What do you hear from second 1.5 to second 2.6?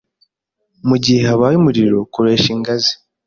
umuriro, koresha